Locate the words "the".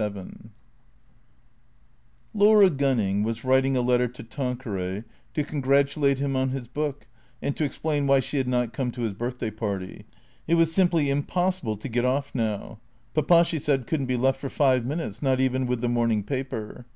15.80-15.88